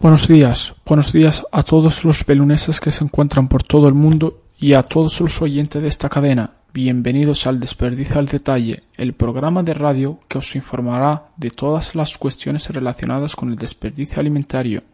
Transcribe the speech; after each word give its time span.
Buenos 0.00 0.28
días, 0.28 0.76
buenos 0.86 1.12
días 1.12 1.44
a 1.50 1.64
todos 1.64 2.04
los 2.04 2.22
peluneses 2.22 2.78
que 2.78 2.92
se 2.92 3.02
encuentran 3.02 3.48
por 3.48 3.64
todo 3.64 3.88
el 3.88 3.94
mundo 3.94 4.44
y 4.56 4.74
a 4.74 4.84
todos 4.84 5.20
los 5.20 5.42
oyentes 5.42 5.82
de 5.82 5.88
esta 5.88 6.08
cadena. 6.08 6.52
Bienvenidos 6.72 7.48
al 7.48 7.58
Desperdicio 7.58 8.20
al 8.20 8.26
Detalle, 8.26 8.84
el 8.96 9.14
programa 9.14 9.64
de 9.64 9.74
radio 9.74 10.20
que 10.28 10.38
os 10.38 10.54
informará 10.54 11.30
de 11.36 11.50
todas 11.50 11.96
las 11.96 12.16
cuestiones 12.16 12.70
relacionadas 12.70 13.34
con 13.34 13.48
el 13.48 13.56
desperdicio 13.56 14.20
alimentario. 14.20 14.84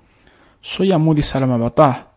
Soy 0.63 0.91
Amudi 0.91 1.23
Salamabatá. 1.23 2.09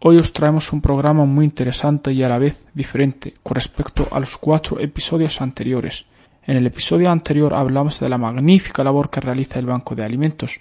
Hoy 0.00 0.18
os 0.18 0.34
traemos 0.34 0.70
un 0.74 0.82
programa 0.82 1.24
muy 1.24 1.46
interesante 1.46 2.12
y 2.12 2.22
a 2.22 2.28
la 2.28 2.36
vez 2.36 2.66
diferente 2.74 3.36
con 3.42 3.54
respecto 3.54 4.08
a 4.10 4.20
los 4.20 4.36
cuatro 4.36 4.78
episodios 4.80 5.40
anteriores. 5.40 6.04
En 6.44 6.58
el 6.58 6.66
episodio 6.66 7.10
anterior 7.10 7.54
hablamos 7.54 8.00
de 8.00 8.10
la 8.10 8.18
magnífica 8.18 8.84
labor 8.84 9.08
que 9.08 9.22
realiza 9.22 9.58
el 9.58 9.64
Banco 9.64 9.94
de 9.94 10.04
Alimentos, 10.04 10.60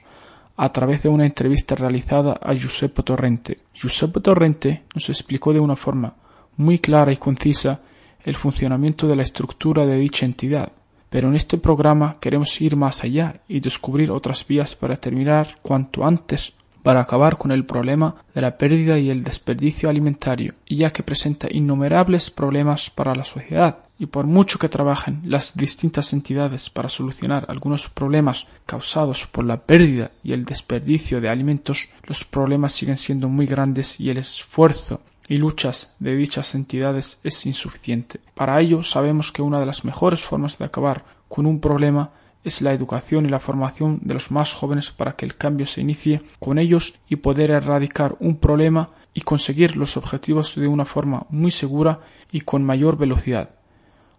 a 0.58 0.72
través 0.72 1.04
de 1.04 1.10
una 1.10 1.26
entrevista 1.26 1.76
realizada 1.76 2.34
a 2.42 2.54
Giuseppe 2.54 3.04
Torrente. 3.04 3.60
Giuseppe 3.74 4.20
Torrente 4.20 4.84
nos 4.94 5.10
explicó 5.10 5.54
de 5.54 5.60
una 5.60 5.76
forma 5.76 6.14
muy 6.58 6.80
clara 6.80 7.12
y 7.12 7.18
concisa 7.18 7.82
el 8.24 8.36
funcionamiento 8.36 9.08
de 9.08 9.16
la 9.16 9.24
estructura 9.24 9.86
de 9.86 9.98
dicha 9.98 10.26
entidad. 10.26 10.72
Pero 11.10 11.28
en 11.30 11.36
este 11.36 11.58
programa 11.58 12.16
queremos 12.20 12.62
ir 12.62 12.76
más 12.76 13.04
allá 13.04 13.42
y 13.48 13.60
descubrir 13.60 14.12
otras 14.12 14.46
vías 14.48 14.76
para 14.76 14.96
terminar 14.96 15.58
cuanto 15.62 16.06
antes 16.06 16.54
para 16.84 17.02
acabar 17.02 17.38
con 17.38 17.52
el 17.52 17.66
problema 17.66 18.16
de 18.34 18.42
la 18.42 18.58
pérdida 18.58 18.98
y 18.98 19.10
el 19.10 19.24
desperdicio 19.24 19.90
alimentario, 19.90 20.56
ya 20.68 20.90
que 20.90 21.04
presenta 21.04 21.48
innumerables 21.50 22.32
problemas 22.32 22.90
para 22.90 23.14
la 23.14 23.24
sociedad, 23.24 23.80
y 24.02 24.08
por 24.08 24.26
mucho 24.26 24.58
que 24.58 24.68
trabajen 24.68 25.22
las 25.26 25.56
distintas 25.56 26.12
entidades 26.12 26.72
para 26.72 26.90
solucionar 26.90 27.46
algunos 27.50 27.88
problemas 27.88 28.48
causados 28.66 29.28
por 29.28 29.44
la 29.44 29.58
pérdida 29.58 30.10
y 30.24 30.34
el 30.34 30.44
desperdicio 30.44 31.22
de 31.22 31.30
alimentos, 31.30 31.88
los 32.08 32.26
problemas 32.26 32.74
siguen 32.74 32.98
siendo 32.98 33.30
muy 33.30 33.46
grandes 33.46 34.00
y 34.00 34.10
el 34.10 34.18
esfuerzo 34.18 35.02
y 35.28 35.38
luchas 35.38 35.94
de 36.00 36.16
dichas 36.16 36.56
entidades 36.56 37.20
es 37.24 37.46
insuficiente. 37.46 38.20
Para 38.34 38.60
ello 38.60 38.82
sabemos 38.82 39.32
que 39.32 39.44
una 39.44 39.60
de 39.60 39.68
las 39.68 39.86
mejores 39.86 40.24
formas 40.24 40.58
de 40.58 40.66
acabar 40.66 41.06
con 41.30 41.46
un 41.46 41.60
problema 41.60 42.10
es 42.44 42.64
la 42.64 42.74
educación 42.74 43.28
y 43.28 43.30
la 43.30 43.40
formación 43.40 44.00
de 44.02 44.16
los 44.16 44.32
más 44.32 44.56
jóvenes 44.56 44.90
para 44.90 45.16
que 45.16 45.26
el 45.26 45.36
cambio 45.36 45.68
se 45.68 45.82
inicie 45.82 46.24
con 46.40 46.58
ellos 46.58 46.96
y 47.08 47.18
poder 47.18 47.52
erradicar 47.52 48.16
un 48.20 48.38
problema 48.38 48.90
y 49.14 49.22
conseguir 49.22 49.78
los 49.78 49.96
objetivos 49.96 50.56
de 50.56 50.68
una 50.68 50.86
forma 50.86 51.28
muy 51.30 51.52
segura 51.52 52.00
y 52.32 52.42
con 52.42 52.64
mayor 52.64 52.98
velocidad. 52.98 53.61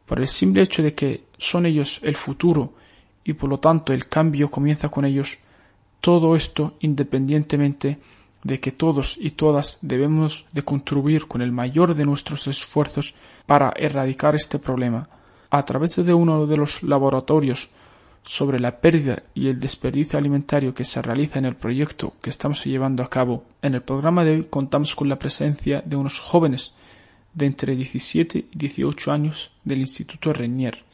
Por 0.07 0.21
el 0.21 0.29
simple 0.29 0.63
hecho 0.63 0.83
de 0.83 0.95
que 0.95 1.25
son 1.39 1.67
ellos 1.67 2.01
el 2.03 2.17
futuro 2.17 2.75
y 3.25 3.35
por 3.35 3.49
lo 3.49 3.59
tanto 3.59 3.93
el 3.93 4.09
cambio 4.09 4.51
comienza 4.51 4.89
con 4.89 5.05
ellos, 5.05 5.39
todo 6.01 6.35
esto 6.35 6.75
independientemente 6.81 7.99
de 8.43 8.59
que 8.61 8.73
todos 8.73 9.17
y 9.21 9.31
todas 9.31 9.79
debemos 9.83 10.47
de 10.53 10.63
contribuir 10.63 11.29
con 11.29 11.43
el 11.43 11.53
mayor 11.53 11.95
de 11.95 12.05
nuestros 12.05 12.47
esfuerzos 12.49 13.15
para 13.47 13.73
erradicar 13.77 14.35
este 14.35 14.59
problema. 14.59 15.09
A 15.51 15.65
través 15.65 15.97
de 15.97 16.15
uno 16.15 16.47
de 16.47 16.57
los 16.57 16.83
laboratorios 16.83 17.71
sobre 18.23 18.61
la 18.61 18.81
pérdida 18.81 19.23
y 19.35 19.49
el 19.49 19.61
desperdicio 19.61 20.19
alimentario 20.19 20.75
que 20.75 20.85
se 20.85 21.03
realiza 21.03 21.39
en 21.39 21.45
el 21.45 21.57
proyecto 21.57 22.15
que 22.21 22.31
estamos 22.31 22.65
llevando 22.65 23.03
a 23.03 23.11
cabo. 23.11 23.45
En 23.63 23.75
el 23.75 23.83
programa 23.83 24.25
de 24.25 24.33
hoy 24.33 24.45
contamos 24.45 24.95
con 24.95 25.09
la 25.09 25.19
presencia 25.19 25.83
de 25.85 25.97
unos 25.97 26.21
jóvenes 26.21 26.73
de 27.35 27.47
entre 27.47 27.77
17 27.77 28.47
y 28.51 28.59
18 28.59 29.13
años 29.13 29.53
del 29.65 29.81
Instituto 29.81 30.33
Renier, 30.33 30.85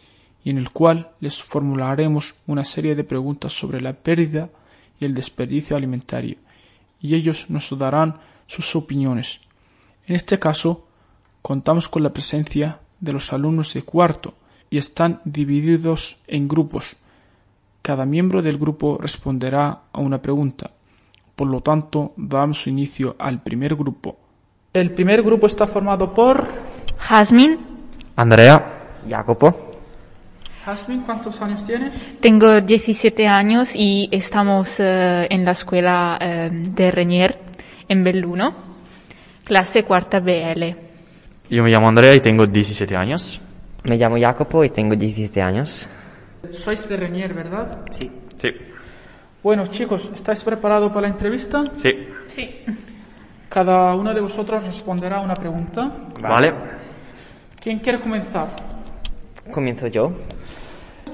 y 0.44 0.50
en 0.50 0.58
el 0.58 0.70
cual 0.70 1.10
les 1.20 1.42
formularemos 1.42 2.34
una 2.46 2.64
serie 2.64 2.94
de 2.94 3.04
preguntas 3.04 3.52
sobre 3.52 3.80
la 3.80 3.92
pérdida 3.92 4.50
y 5.00 5.04
el 5.04 5.14
desperdicio 5.14 5.76
alimentario, 5.76 6.36
y 7.00 7.14
ellos 7.14 7.46
nos 7.48 7.76
darán 7.78 8.20
sus 8.46 8.74
opiniones. 8.76 9.40
En 10.06 10.16
este 10.16 10.38
caso, 10.38 10.86
contamos 11.42 11.88
con 11.88 12.02
la 12.02 12.12
presencia 12.12 12.80
de 13.00 13.12
los 13.12 13.32
alumnos 13.32 13.74
de 13.74 13.82
cuarto, 13.82 14.34
y 14.70 14.78
están 14.78 15.22
divididos 15.24 16.20
en 16.26 16.46
grupos, 16.46 16.96
cada 17.88 18.04
miembro 18.04 18.42
del 18.42 18.58
grupo 18.58 18.98
responderá 19.00 19.84
a 19.90 20.00
una 20.00 20.20
pregunta. 20.20 20.72
Por 21.34 21.48
lo 21.48 21.62
tanto, 21.62 22.12
damos 22.18 22.66
inicio 22.66 23.16
al 23.18 23.42
primer 23.42 23.76
grupo. 23.76 24.18
El 24.80 24.92
primer 24.92 25.22
grupo 25.22 25.46
está 25.46 25.66
formado 25.66 26.12
por 26.14 26.46
Jasmine, 26.98 27.58
Andrea, 28.16 28.64
Jacopo, 29.08 29.68
Jasmine, 30.64 31.02
¿cuántos 31.06 31.40
años 31.40 31.64
tienes? 31.64 31.92
tengo 32.20 32.60
17 32.60 33.26
años 33.26 33.70
y 33.74 34.08
estamos 34.12 34.78
eh, 34.80 35.26
en 35.30 35.44
la 35.44 35.52
escuela 35.52 36.18
eh, 36.20 36.50
de 36.52 36.90
Renier 36.90 37.38
en 37.88 38.04
Belluno, 38.04 38.54
clase 39.44 39.84
cuarta 39.84 40.20
BL. 40.20 40.62
yo 41.48 41.62
me 41.62 41.70
llamo 41.70 41.88
Andrea 41.88 42.14
y 42.14 42.20
tengo 42.20 42.46
17 42.46 42.96
años. 42.96 43.40
Me 43.84 43.96
llamo 43.96 44.18
Jacopo 44.20 44.64
y 44.64 44.70
tengo 44.70 44.94
17 44.94 45.40
años. 45.40 45.88
Sois 46.52 46.86
de 46.88 46.96
Renier, 46.96 47.32
¿verdad? 47.32 47.78
Sí. 47.90 48.10
Sí. 48.36 48.50
Bueno, 49.42 49.66
chicos, 49.66 50.10
¿estáis 50.12 50.42
preparados 50.42 50.90
para 50.92 51.02
la 51.02 51.08
entrevista? 51.14 51.64
Sí. 51.76 52.08
Sí. 52.26 52.64
Cada 53.48 53.94
uno 53.94 54.12
de 54.12 54.20
vosotros 54.20 54.64
responderá 54.64 55.18
a 55.18 55.20
una 55.20 55.34
pregunta. 55.34 55.90
Vale. 56.20 56.52
¿Quién 57.60 57.78
quiere 57.78 58.00
comenzar? 58.00 58.48
Comienzo 59.50 59.86
yo. 59.86 60.12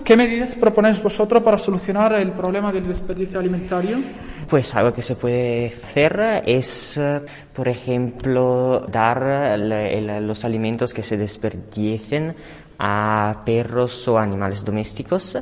¿Qué 0.04 0.16
medidas 0.16 0.54
proponéis 0.54 1.02
vosotros 1.02 1.42
para 1.42 1.56
solucionar 1.56 2.12
el 2.14 2.32
problema 2.32 2.70
del 2.70 2.86
desperdicio 2.86 3.38
alimentario? 3.38 3.98
Pues 4.48 4.74
algo 4.74 4.92
que 4.92 5.00
se 5.00 5.16
puede 5.16 5.68
hacer 5.82 6.42
es, 6.44 7.00
por 7.54 7.68
ejemplo, 7.68 8.84
dar 8.90 9.58
los 9.58 10.44
alimentos 10.44 10.92
que 10.92 11.02
se 11.02 11.16
desperdicien 11.16 12.34
a 12.78 13.42
perros 13.46 14.06
o 14.08 14.18
animales 14.18 14.64
domésticos. 14.64 15.38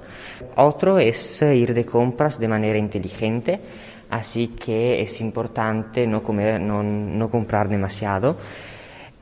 Otro 0.56 0.98
es 0.98 1.42
eh, 1.42 1.56
ir 1.56 1.74
de 1.74 1.84
compras 1.84 2.38
de 2.38 2.46
manera 2.46 2.78
inteligente, 2.78 3.60
así 4.12 4.48
que 4.48 5.02
es 5.02 5.20
importante 5.20 6.06
no, 6.06 6.22
comer, 6.22 6.60
no, 6.60 6.82
no 6.84 7.28
comprar 7.30 7.68
demasiado. 7.68 8.36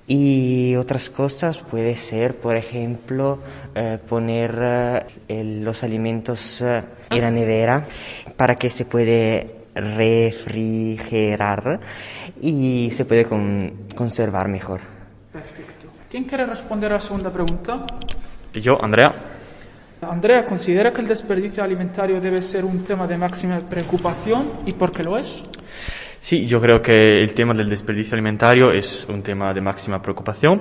Y 0.06 0.74
otras 0.74 1.08
cosas 1.08 1.58
puede 1.58 1.94
ser, 1.96 2.34
por 2.36 2.56
ejemplo, 2.56 3.38
eh, 3.76 3.96
poner 4.08 5.06
eh, 5.28 5.60
los 5.62 5.84
alimentos 5.84 6.60
eh, 6.62 6.82
en 7.10 7.20
la 7.20 7.30
nevera 7.30 7.84
para 8.36 8.56
que 8.56 8.70
se 8.70 8.84
puede 8.84 9.54
refrigerar 9.74 11.78
y 12.40 12.90
se 12.90 13.04
puede 13.04 13.24
con- 13.24 13.72
conservar 13.94 14.48
mejor. 14.48 14.80
Perfecto. 15.32 15.86
¿Quién 16.10 16.24
quiere 16.24 16.44
responder 16.44 16.90
a 16.90 16.94
la 16.96 17.00
segunda 17.00 17.30
pregunta? 17.30 17.86
Yo, 18.54 18.82
Andrea. 18.82 19.12
Andrea, 20.02 20.44
¿considera 20.46 20.92
que 20.92 21.02
el 21.02 21.06
desperdicio 21.08 21.62
alimentario 21.62 22.20
debe 22.20 22.40
ser 22.40 22.64
un 22.64 22.82
tema 22.84 23.06
de 23.06 23.18
máxima 23.18 23.60
preocupación 23.60 24.50
y 24.66 24.72
por 24.72 24.92
qué 24.92 25.02
lo 25.04 25.18
es? 25.18 25.44
Sí, 26.22 26.46
yo 26.46 26.60
creo 26.60 26.82
que 26.82 26.94
el 27.20 27.32
tema 27.32 27.54
del 27.54 27.68
desperdicio 27.70 28.12
alimentario 28.14 28.70
es 28.72 29.06
un 29.08 29.22
tema 29.22 29.54
de 29.54 29.62
máxima 29.62 30.02
preocupación 30.02 30.60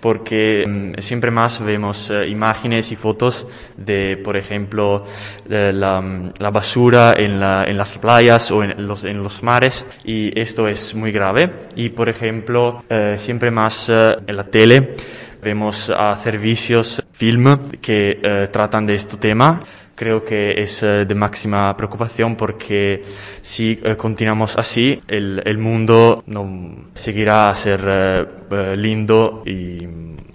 porque 0.00 0.64
mm, 0.66 1.00
siempre 1.00 1.30
más 1.30 1.62
vemos 1.62 2.10
eh, 2.10 2.26
imágenes 2.28 2.90
y 2.90 2.96
fotos 2.96 3.46
de, 3.76 4.16
por 4.16 4.34
ejemplo, 4.36 5.04
eh, 5.48 5.72
la, 5.74 6.00
mm, 6.00 6.32
la 6.38 6.50
basura 6.50 7.14
en, 7.18 7.38
la- 7.38 7.64
en 7.64 7.76
las 7.76 7.98
playas 7.98 8.50
o 8.50 8.62
en 8.64 8.86
los, 8.86 9.42
mares 9.42 9.84
y 10.04 10.38
esto 10.40 10.66
es 10.68 10.94
muy 10.94 11.12
grave. 11.12 11.50
Y, 11.76 11.90
por 11.90 12.08
ejemplo, 12.08 12.82
eh, 12.88 13.16
siempre 13.18 13.50
más 13.50 13.90
en 13.90 14.36
la 14.36 14.44
tele 14.44 14.94
vemos 15.42 15.90
a 15.90 16.16
servicios, 16.22 17.03
film 17.14 17.70
que 17.80 18.18
eh, 18.22 18.48
tratan 18.52 18.86
de 18.86 18.94
este 18.94 19.16
tema. 19.16 19.60
Creo 19.94 20.24
que 20.24 20.60
es 20.60 20.82
eh, 20.82 21.04
de 21.06 21.14
máxima 21.14 21.74
preocupación 21.76 22.34
porque 22.34 23.02
si 23.40 23.78
eh, 23.82 23.96
continuamos 23.96 24.58
así, 24.58 24.98
el, 25.06 25.40
el 25.44 25.58
mundo 25.58 26.24
no 26.26 26.90
seguirá 26.92 27.48
a 27.48 27.54
ser 27.54 27.80
eh, 27.88 28.26
eh, 28.50 28.76
lindo 28.76 29.42
y 29.46 29.86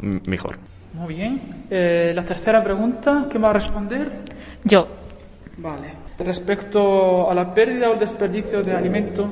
mejor. 0.02 0.58
Muy 0.94 1.14
bien. 1.14 1.42
Eh, 1.70 2.14
la 2.16 2.24
tercera 2.24 2.64
pregunta, 2.64 3.28
¿quién 3.30 3.44
va 3.44 3.50
a 3.50 3.54
responder? 3.54 4.12
Yo. 4.64 4.88
Vale. 5.58 5.94
Respecto 6.18 7.30
a 7.30 7.34
la 7.34 7.54
pérdida 7.54 7.90
o 7.90 7.94
el 7.94 8.00
desperdicio 8.00 8.64
de 8.64 8.72
alimento, 8.74 9.28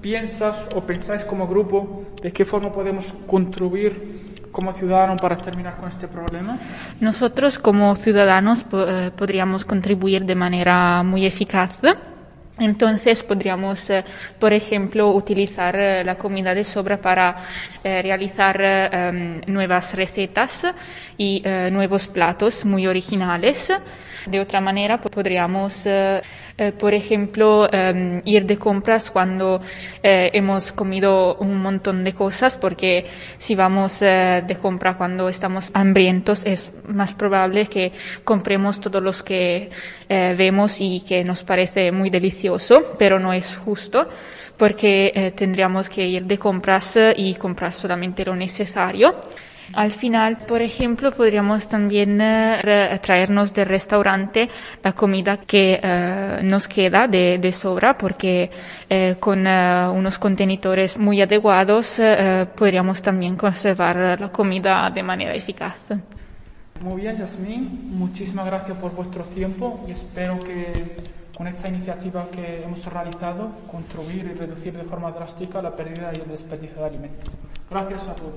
¿piensas 0.00 0.68
o 0.76 0.80
pensáis 0.80 1.24
como 1.24 1.46
grupo 1.48 2.04
de 2.22 2.32
qué 2.32 2.44
forma 2.44 2.72
podemos 2.72 3.12
contribuir 3.26 4.31
como 4.52 4.72
ciudadanos 4.72 5.20
para 5.20 5.34
terminar 5.36 5.76
con 5.76 5.88
este 5.88 6.06
problema? 6.06 6.58
Nosotros 7.00 7.58
como 7.58 7.96
ciudadanos 7.96 8.64
eh, 8.72 9.10
podríamos 9.16 9.64
contribuir 9.64 10.24
de 10.24 10.34
manera 10.34 11.02
muy 11.02 11.26
eficaz. 11.26 11.80
Entonces 12.58 13.22
podríamos, 13.22 13.88
eh, 13.90 14.04
por 14.38 14.52
ejemplo, 14.52 15.08
utilizar 15.10 15.74
eh, 15.74 16.04
la 16.04 16.16
comida 16.16 16.54
de 16.54 16.64
sobra 16.64 16.98
para 17.00 17.36
realizar 17.82 18.60
em, 18.60 19.40
nuevas 19.46 19.94
recetas 19.94 20.66
y 21.16 21.42
nuevos 21.72 22.06
platos 22.06 22.64
muy 22.64 22.86
originales. 22.86 23.72
De 24.26 24.38
otra 24.38 24.60
manera, 24.60 24.98
po- 24.98 25.08
podríamos 25.08 25.84
eh, 26.58 26.72
por 26.72 26.94
ejemplo, 26.94 27.68
eh, 27.72 28.20
ir 28.24 28.46
de 28.46 28.58
compras 28.58 29.10
cuando 29.10 29.60
eh, 30.02 30.30
hemos 30.32 30.72
comido 30.72 31.36
un 31.36 31.58
montón 31.60 32.04
de 32.04 32.12
cosas, 32.12 32.56
porque 32.56 33.06
si 33.38 33.54
vamos 33.54 34.02
eh, 34.02 34.42
de 34.46 34.56
compra 34.56 34.96
cuando 34.96 35.28
estamos 35.28 35.70
hambrientos 35.74 36.44
es 36.44 36.70
más 36.86 37.14
probable 37.14 37.66
que 37.66 37.92
compremos 38.24 38.80
todos 38.80 39.02
los 39.02 39.22
que 39.22 39.70
vemos 40.08 40.76
y 40.80 41.00
que 41.00 41.24
nos 41.24 41.42
parece 41.42 41.90
muy 41.90 42.10
delicioso, 42.10 42.94
pero 42.98 43.18
no 43.18 43.32
es 43.32 43.56
justo 43.56 44.06
porque 44.58 45.32
tendríamos 45.34 45.88
que 45.88 46.06
ir 46.06 46.24
de 46.24 46.38
compras 46.38 46.98
y 47.16 47.34
comprar 47.34 47.72
solamente 47.72 48.24
lo 48.24 48.36
necesario. 48.36 49.16
Al 49.74 49.90
final, 49.90 50.38
por 50.46 50.60
ejemplo, 50.60 51.12
podríamos 51.12 51.66
también 51.66 52.20
eh, 52.20 52.98
traernos 53.02 53.54
del 53.54 53.66
restaurante 53.66 54.50
la 54.82 54.92
comida 54.92 55.38
que 55.38 55.80
eh, 55.82 56.40
nos 56.42 56.68
queda 56.68 57.08
de, 57.08 57.38
de 57.38 57.52
sobra, 57.52 57.96
porque 57.96 58.50
eh, 58.88 59.16
con 59.18 59.46
eh, 59.46 59.88
unos 59.88 60.18
contenedores 60.18 60.98
muy 60.98 61.22
adecuados 61.22 61.98
eh, 61.98 62.46
podríamos 62.54 63.00
también 63.00 63.36
conservar 63.36 64.20
la 64.20 64.28
comida 64.28 64.90
de 64.90 65.02
manera 65.02 65.34
eficaz. 65.34 65.76
Muy 66.80 67.02
bien, 67.02 67.16
Yasmín, 67.16 67.96
muchísimas 67.96 68.44
gracias 68.46 68.76
por 68.76 68.92
vuestro 68.94 69.24
tiempo 69.24 69.84
y 69.88 69.92
espero 69.92 70.38
que 70.40 70.96
con 71.36 71.46
esta 71.46 71.68
iniciativa 71.68 72.26
que 72.30 72.62
hemos 72.64 72.84
realizado 72.84 73.52
contribuir 73.70 74.32
y 74.34 74.38
reducir 74.38 74.76
de 74.76 74.84
forma 74.84 75.10
drástica 75.12 75.62
la 75.62 75.70
pérdida 75.70 76.12
y 76.12 76.20
el 76.20 76.28
desperdicio 76.28 76.78
de 76.80 76.86
alimentos. 76.86 77.30
Gracias 77.70 78.08
a 78.08 78.14
todos. 78.14 78.34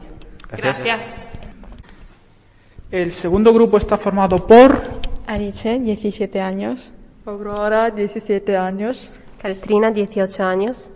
El 2.91 3.11
segundo 3.11 3.53
grupo 3.53 3.77
está 3.77 3.97
formado 3.97 4.45
por 4.45 4.81
Ariche, 5.27 5.79
17 5.79 6.39
años. 6.39 6.91
Aurora, 7.25 7.89
17 7.89 8.55
años. 8.55 9.11
Caltrina, 9.41 9.91
18 9.91 10.43
años. 10.43 10.87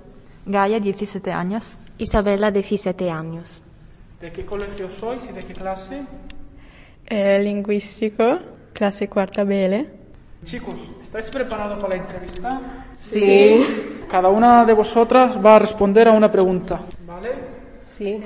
Gaia, 0.46 0.80
17 0.80 1.31
años. 1.31 1.78
Isabella, 1.98 2.51
17 2.51 3.10
años. 3.10 3.62
¿De 4.22 4.31
qué 4.31 4.46
colegio 4.46 4.90
sois 4.90 5.24
y 5.30 5.34
de 5.34 5.46
qué 5.46 5.54
clase? 5.54 6.04
Eh, 7.07 7.40
lingüístico, 7.42 8.40
clase 8.74 9.07
cuarta 9.07 9.44
BL. 9.44 9.86
Chicos, 10.45 10.75
¿estáis 11.02 11.30
preparados 11.30 11.80
para 11.80 11.95
la 11.95 12.02
entrevista? 12.02 12.62
Sí. 12.98 13.62
Cada 14.10 14.30
una 14.30 14.63
de 14.63 14.74
vosotras 14.74 15.38
va 15.44 15.56
a 15.56 15.60
responder 15.60 16.07
a 16.07 16.12
una 16.12 16.31
pregunta, 16.31 16.81
¿vale? 17.06 17.49
Sí. 18.00 18.24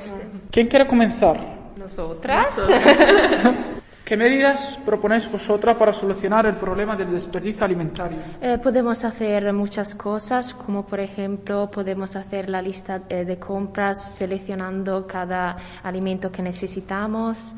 ¿Quién 0.51 0.67
quiere 0.67 0.85
comenzar? 0.85 1.35
Nosotras. 1.75 2.47
¿Qué 4.05 4.15
medidas 4.15 4.77
proponéis 4.85 5.31
vosotras 5.31 5.75
para 5.75 5.91
solucionar 5.91 6.45
el 6.45 6.57
problema 6.57 6.95
del 6.95 7.11
desperdicio 7.11 7.65
alimentario? 7.65 8.19
Eh, 8.39 8.59
podemos 8.61 9.03
hacer 9.03 9.51
muchas 9.51 9.95
cosas, 9.95 10.53
como 10.53 10.85
por 10.85 10.99
ejemplo 10.99 11.71
podemos 11.71 12.15
hacer 12.15 12.51
la 12.51 12.61
lista 12.61 13.01
eh, 13.09 13.25
de 13.25 13.39
compras 13.39 14.13
seleccionando 14.13 15.07
cada 15.07 15.57
alimento 15.81 16.31
que 16.31 16.43
necesitamos. 16.43 17.55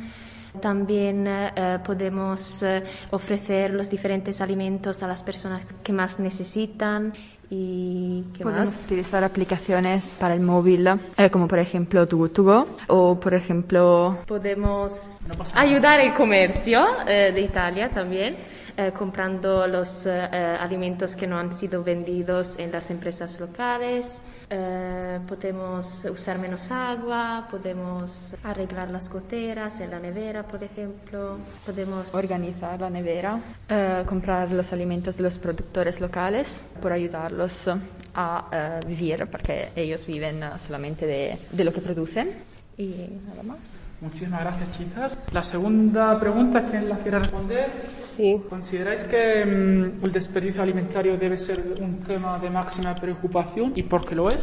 También 0.62 1.26
eh, 1.28 1.80
podemos 1.86 2.62
eh, 2.64 2.84
ofrecer 3.12 3.72
los 3.72 3.90
diferentes 3.90 4.42
alimentos 4.42 5.04
a 5.04 5.08
las 5.08 5.24
personas 5.24 5.64
que 5.84 5.94
más 5.94 6.20
necesitan 6.20 7.14
y 7.50 8.24
qué 8.34 8.44
Podemos 8.44 8.70
más. 8.70 8.84
utilizar 8.86 9.24
aplicaciones 9.24 10.18
para 10.20 10.34
el 10.34 10.42
móvil, 10.42 10.88
eh, 11.18 11.30
como 11.30 11.48
por 11.48 11.60
ejemplo 11.60 12.08
Too 12.08 12.18
Good 12.18 12.32
To 12.32 12.44
Go, 12.44 12.68
o 12.88 13.20
por 13.20 13.34
ejemplo 13.34 14.18
Podemos 14.26 15.20
ayudar 15.54 16.00
el 16.00 16.14
comercio 16.14 16.86
eh, 17.08 17.32
de 17.34 17.42
Italia 17.42 17.90
también, 17.90 18.36
eh, 18.78 18.92
comprando 18.98 19.68
los 19.68 20.06
eh, 20.06 20.28
eh, 20.32 20.58
alimentos 20.60 21.16
que 21.16 21.28
no 21.28 21.38
han 21.38 21.54
sido 21.54 21.84
vendidos 21.84 22.58
en 22.58 22.72
las 22.72 22.90
empresas 22.90 23.40
locales. 23.40 24.20
Eh, 24.50 25.20
podemos 25.28 26.06
usar 26.06 26.38
menos 26.38 26.70
agua, 26.70 27.48
podemos 27.50 28.34
arreglar 28.44 28.90
las 28.92 29.10
goteras 29.10 29.80
en 29.80 29.92
la 29.92 30.00
nevera, 30.00 30.44
por 30.44 30.64
ejemplo. 30.64 31.38
Podemos 31.66 32.14
organizar 32.14 32.80
la 32.80 32.90
nevera, 32.90 33.40
eh, 33.70 34.04
comprar 34.06 34.52
los 34.52 34.72
alimentos 34.74 35.18
de 35.18 35.24
los 35.24 35.38
productores 35.40 36.00
locales 36.00 36.66
por 36.82 36.92
ayudarlos 36.92 37.68
a 38.14 38.50
eh, 38.52 38.86
vivir, 38.88 39.28
porque 39.28 39.72
ellos 39.76 40.06
viven 40.06 40.44
eh, 40.44 40.50
solamente 40.60 41.06
de 41.52 41.64
lo 41.64 41.74
que 41.74 41.82
producen. 41.82 42.34
Y 42.78 43.08
nada 43.28 43.44
más. 43.44 43.85
Muchísimas 44.02 44.42
gracias, 44.42 44.78
chicas. 44.78 45.18
La 45.32 45.42
segunda 45.42 46.20
pregunta, 46.20 46.66
¿quién 46.66 46.90
la 46.90 46.98
quiere 46.98 47.20
responder? 47.20 47.72
Sí. 48.00 48.42
¿Consideráis 48.50 49.04
que 49.04 49.46
mm, 49.46 50.04
el 50.04 50.12
desperdicio 50.12 50.62
alimentario 50.62 51.18
debe 51.18 51.38
ser 51.38 51.60
un 51.80 52.00
tema 52.00 52.38
de 52.38 52.50
máxima 52.50 52.94
preocupación 52.94 53.72
y 53.76 53.84
por 53.84 54.06
qué 54.06 54.16
lo 54.16 54.30
es? 54.30 54.42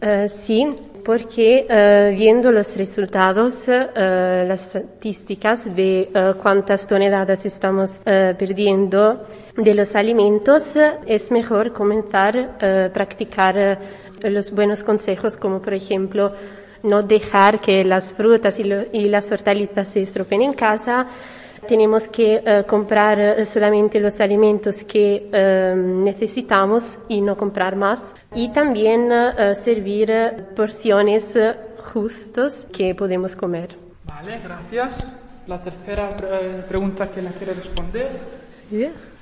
Eh, 0.00 0.26
sí, 0.28 0.66
porque 1.04 1.64
eh, 1.68 2.12
viendo 2.16 2.50
los 2.50 2.76
resultados, 2.76 3.68
eh, 3.68 4.44
las 4.48 4.74
estadísticas 4.74 5.76
de 5.76 6.08
cuántas 6.42 6.88
toneladas 6.88 7.46
estamos 7.46 8.00
perdiendo 8.04 9.24
de 9.56 9.74
los 9.74 9.94
alimentos, 9.94 10.74
es 11.06 11.30
mejor 11.30 11.72
comenzar 11.72 12.36
a 12.36 12.88
practicar 12.92 13.78
los 14.22 14.50
buenos 14.52 14.82
consejos, 14.82 15.36
como 15.36 15.60
por 15.60 15.74
ejemplo 15.74 16.32
no 16.82 17.02
dejar 17.02 17.60
que 17.60 17.84
las 17.84 18.12
frutas 18.12 18.58
y, 18.58 18.64
lo- 18.64 18.84
y 18.92 19.08
las 19.08 19.30
hortalizas 19.32 19.88
se 19.88 20.02
estropeen 20.02 20.42
en 20.42 20.52
casa, 20.54 21.06
tenemos 21.68 22.08
que 22.08 22.42
eh, 22.44 22.64
comprar 22.66 23.20
eh, 23.20 23.46
solamente 23.46 24.00
los 24.00 24.20
alimentos 24.20 24.82
que 24.82 25.28
eh, 25.32 25.74
necesitamos 25.76 26.98
y 27.08 27.20
no 27.20 27.36
comprar 27.36 27.76
más. 27.76 28.02
Y 28.34 28.48
también 28.52 29.10
eh, 29.12 29.54
servir 29.54 30.12
porciones 30.56 31.34
justas 31.92 32.66
que 32.72 32.94
podemos 32.94 33.36
comer. 33.36 33.76
Vale, 34.04 34.38
gracias. 34.42 35.06
La 35.46 35.60
tercera 35.60 36.16
pregunta 36.68 37.08
que 37.10 37.20
la 37.22 37.30
quiere 37.30 37.54
responder. 37.54 38.08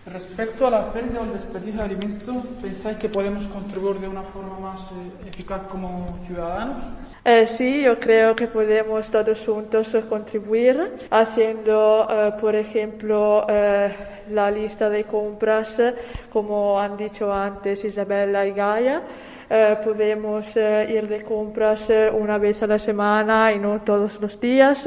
Respecto 0.07 0.67
a 0.67 0.71
la 0.71 0.93
pérdida 0.93 1.21
o 1.21 1.25
el 1.25 1.35
desperdicio 1.35 1.79
de 1.81 1.85
alimentos, 1.85 2.37
¿pensáis 2.63 2.97
que 2.97 3.09
podemos 3.11 3.45
contribuir 3.49 4.01
de 4.01 4.09
una 4.09 4.23
forma 4.23 4.59
más 4.59 4.91
eh, 4.93 5.29
eficaz 5.29 5.67
como 5.69 6.19
ciudadanos? 6.27 6.79
Eh, 7.23 7.47
sí, 7.47 7.83
yo 7.83 8.01
creo 8.01 8.35
que 8.35 8.47
podemos 8.47 9.11
todos 9.11 9.39
juntos 9.45 9.93
eh, 9.95 10.03
contribuir 10.09 10.95
haciendo, 11.11 12.09
eh, 12.11 12.33
por 12.41 12.57
ejemplo, 12.57 13.45
eh, 13.47 13.95
la 14.31 14.51
lista 14.51 14.89
de 14.89 15.05
compras, 15.05 15.79
eh, 15.79 15.95
como 16.33 16.81
han 16.81 16.97
dicho 16.97 17.33
antes 17.33 17.85
Isabella 17.85 18.47
y 18.47 18.53
Gaia. 18.53 19.03
Eh, 19.53 19.77
podemos 19.85 20.57
eh, 20.57 20.87
ir 20.95 21.09
de 21.09 21.25
compras 21.25 21.91
eh, 21.91 22.09
una 22.13 22.39
vez 22.39 22.63
a 22.63 22.69
la 22.69 22.79
semana 22.79 23.51
y 23.53 23.59
no 23.59 23.81
todos 23.81 24.21
los 24.21 24.41
días. 24.41 24.87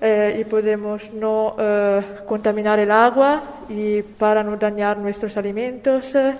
eh, 0.00 0.36
y 0.40 0.44
podemos 0.44 1.10
no 1.14 1.56
eh, 1.58 2.02
contaminar 2.26 2.78
el 2.78 2.90
agua 2.90 3.42
y 3.70 4.02
para 4.02 4.42
no 4.42 4.56
dañar 4.56 4.98
nuestros 4.98 5.34
alimentos. 5.38 6.14
eh. 6.14 6.34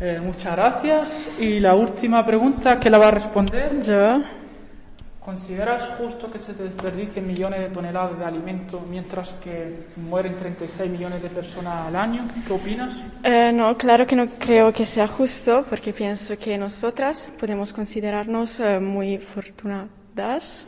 Eh, 0.00 0.18
muchas 0.20 0.56
gracias. 0.56 1.24
Y 1.38 1.60
la 1.60 1.74
última 1.74 2.26
pregunta 2.26 2.80
que 2.80 2.90
la 2.90 2.98
va 2.98 3.08
a 3.08 3.10
responder. 3.12 3.80
Yo. 3.82 4.20
¿Consideras 5.26 5.82
justo 5.98 6.30
que 6.30 6.38
se 6.38 6.54
desperdicien 6.54 7.26
millones 7.26 7.58
de 7.58 7.68
toneladas 7.70 8.16
de 8.16 8.24
alimentos 8.24 8.80
mientras 8.88 9.34
que 9.34 9.88
mueren 9.96 10.36
36 10.36 10.88
millones 10.88 11.20
de 11.20 11.28
personas 11.28 11.88
al 11.88 11.96
año? 11.96 12.28
¿Qué 12.46 12.52
opinas? 12.52 12.92
Eh, 13.24 13.50
no, 13.52 13.76
claro 13.76 14.06
que 14.06 14.14
no 14.14 14.28
creo 14.38 14.72
que 14.72 14.86
sea 14.86 15.08
justo, 15.08 15.66
porque 15.68 15.92
pienso 15.92 16.38
que 16.38 16.56
nosotras 16.56 17.28
podemos 17.40 17.72
considerarnos 17.72 18.60
eh, 18.60 18.78
muy 18.78 19.16
afortunadas, 19.16 20.64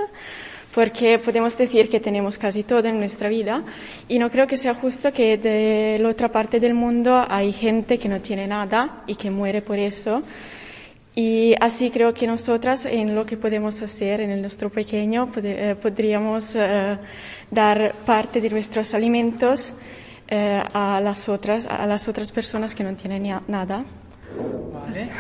porque 0.75 1.21
podemos 1.21 1.57
decir 1.57 1.89
que 1.89 2.01
tenemos 2.01 2.37
casi 2.37 2.65
todo 2.65 2.89
en 2.89 2.99
nuestra 2.99 3.29
vida, 3.29 3.63
y 4.09 4.19
no 4.19 4.29
creo 4.29 4.49
que 4.49 4.57
sea 4.57 4.75
justo 4.75 5.13
que 5.13 5.39
de 5.39 5.99
la 6.01 6.09
otra 6.09 6.33
parte 6.33 6.59
del 6.59 6.75
mundo 6.75 7.25
hay 7.29 7.53
gente 7.53 7.97
que 7.97 8.09
no 8.09 8.21
tiene 8.21 8.49
nada 8.49 9.05
y 9.07 9.15
que 9.15 9.31
muere 9.31 9.63
por 9.63 9.79
eso. 9.79 10.21
Y 11.19 11.57
así 11.61 11.91
creo 11.91 12.15
que 12.15 12.29
nosotras, 12.29 12.87
en 12.87 13.17
lo 13.17 13.27
que 13.27 13.37
podemos 13.37 13.83
hacer 13.83 14.21
en 14.21 14.31
el 14.31 14.41
nuestro 14.41 14.71
pequeño, 14.71 15.27
pode- 15.33 15.73
eh, 15.73 15.75
podríamos 15.75 16.55
eh, 16.55 16.97
dar 17.51 17.93
parte 18.07 18.41
de 18.41 18.49
nuestros 18.51 18.95
alimentos 18.95 19.73
eh, 20.29 20.63
a 20.73 21.01
las 21.03 21.29
otras, 21.29 21.67
a 21.67 21.87
las 21.87 22.07
otras 22.07 22.31
personas 22.31 22.73
que 22.73 22.85
no 22.85 22.95
tienen 22.95 23.25
nada. 23.49 23.83
Vale. 24.73 25.11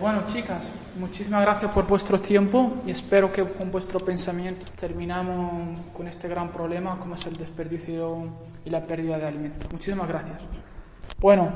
Bueno, 0.00 0.22
chicas, 0.28 0.62
muchísimas 0.96 1.42
gracias 1.42 1.72
por 1.72 1.88
vuestro 1.88 2.20
tiempo 2.20 2.74
y 2.86 2.92
espero 2.92 3.32
que 3.32 3.42
con 3.42 3.72
vuestro 3.72 3.98
pensamiento 3.98 4.64
terminamos 4.78 5.80
con 5.92 6.06
este 6.06 6.28
gran 6.28 6.50
problema 6.52 6.98
como 7.00 7.16
es 7.16 7.26
el 7.26 7.36
desperdicio 7.36 8.28
y 8.64 8.70
la 8.70 8.80
pérdida 8.80 9.18
de 9.18 9.26
alimentos. 9.26 9.72
Muchísimas 9.72 10.06
gracias. 10.06 10.38
Bueno, 11.18 11.52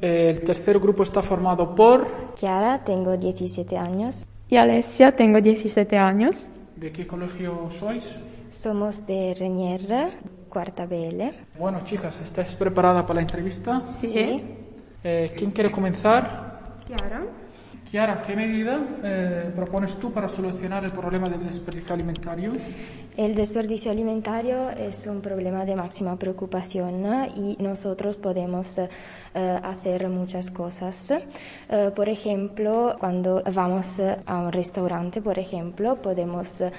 el 0.00 0.40
tercer 0.42 0.78
grupo 0.78 1.02
está 1.02 1.22
formado 1.22 1.74
por... 1.74 2.34
Chiara, 2.34 2.82
tengo 2.84 3.16
17 3.16 3.76
años. 3.76 4.26
Y 4.48 4.56
Alessia, 4.56 5.14
tengo 5.14 5.40
17 5.40 5.96
años. 5.98 6.48
¿De 6.76 6.90
qué 6.90 7.06
colegio 7.06 7.68
sois? 7.70 8.18
Somos 8.50 9.06
de 9.06 9.34
Renier, 9.38 10.12
cuarta 10.48 10.86
BL. 10.86 11.22
Bueno, 11.58 11.80
chicas, 11.84 12.20
¿estáis 12.20 12.52
preparadas 12.54 13.02
para 13.02 13.16
la 13.16 13.20
entrevista? 13.22 13.82
Sí. 13.88 14.42
Eh, 15.04 15.32
¿Quién 15.36 15.50
quiere 15.50 15.70
comenzar? 15.70 16.78
Chiara. 16.86 17.22
Chiara, 17.90 18.22
¿qué 18.22 18.36
medida 18.36 18.80
eh, 19.02 19.50
propones 19.56 19.96
tú 19.96 20.12
para 20.12 20.28
solucionar 20.28 20.84
el 20.84 20.92
problema 20.92 21.28
del 21.28 21.44
desperdicio 21.44 21.92
alimentario? 21.92 22.52
El 23.16 23.34
desperdicio 23.34 23.90
alimentario 23.90 24.70
es 24.70 25.08
un 25.08 25.20
problema 25.20 25.64
de 25.64 25.74
máxima 25.74 26.14
preocupación 26.14 27.04
y 27.34 27.56
nosotros 27.58 28.16
podemos 28.16 28.78
eh, 28.78 28.88
hacer 29.34 30.08
muchas 30.08 30.52
cosas. 30.52 31.10
Eh, 31.10 31.90
por 31.92 32.08
ejemplo, 32.08 32.94
cuando 33.00 33.42
vamos 33.52 34.00
a 34.24 34.38
un 34.38 34.52
restaurante, 34.52 35.20
por 35.20 35.40
ejemplo, 35.40 35.96
podemos 35.96 36.60
eh, 36.60 36.70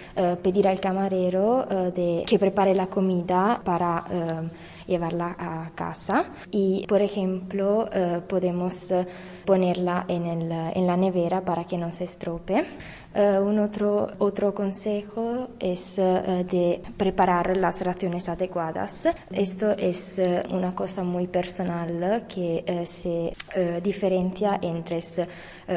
pedir 0.42 0.66
al 0.66 0.80
camarero 0.80 1.68
eh, 1.70 1.92
de, 1.94 2.24
que 2.26 2.40
prepare 2.40 2.74
la 2.74 2.88
comida 2.88 3.60
para 3.62 4.06
eh, 4.10 4.50
llevarla 4.88 5.36
a 5.38 5.72
casa 5.76 6.26
y, 6.52 6.86
por 6.88 7.02
ejemplo, 7.02 7.90
eh, 7.92 8.22
podemos 8.28 8.92
eh, 8.92 9.06
ponerla 9.52 10.06
en, 10.08 10.26
el, 10.28 10.50
en 10.50 10.88
la 10.88 10.96
nevera 10.96 11.42
para 11.42 11.66
que 11.66 11.78
no 11.78 11.92
se 11.92 12.06
estropee. 12.06 12.64
Eh, 13.14 13.38
un 13.38 13.60
otro, 13.60 14.08
otro 14.20 14.54
consejo 14.54 15.50
es 15.60 15.98
eh, 15.98 16.46
de 16.50 16.82
preparar 16.96 17.58
las 17.58 17.82
raciones 17.82 18.30
adecuadas. 18.30 19.10
Esto 19.30 19.72
es 19.72 20.18
eh, 20.20 20.44
una 20.52 20.74
cosa 20.74 21.04
muy 21.04 21.28
personal 21.28 22.26
que 22.34 22.64
eh, 22.66 22.86
se 22.86 23.34
diferencia 23.84 24.58
entre 24.62 25.02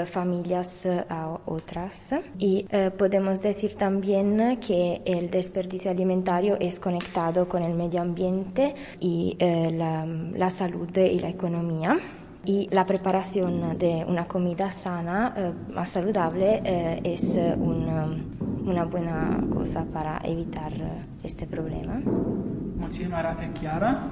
familias 0.07 0.87
a 1.09 1.39
otras. 1.47 2.15
Y 2.39 2.67
podemos 2.97 3.41
decir 3.41 3.75
también 3.75 4.59
que 4.61 5.03
el 5.05 5.31
desperdicio 5.31 5.91
alimentario 5.91 6.57
es 6.61 6.79
conectado 6.79 7.49
con 7.49 7.63
el 7.63 7.75
medio 7.75 8.01
ambiente 8.01 8.75
y 9.01 9.37
la, 9.41 10.07
la 10.07 10.51
salud 10.51 10.97
y 10.97 11.19
la 11.19 11.31
economía 11.31 11.99
y 12.45 12.69
la 12.71 12.87
preparación 12.87 13.79
de 13.79 14.05
una 14.07 14.27
comida 14.27 14.71
sana, 14.71 15.35
eh, 15.37 15.53
más 15.73 15.91
saludable, 15.91 16.61
eh, 16.65 17.01
es 17.05 17.37
eh, 17.37 17.55
un, 17.57 18.44
una 18.65 18.85
buena 18.85 19.41
cosa 19.53 19.85
para 19.85 20.21
evitar 20.25 20.73
eh, 20.73 21.05
este 21.23 21.47
problema. 21.47 22.01
Muchísimas 22.77 23.23
gracias, 23.23 23.55
Chiara. 23.55 24.11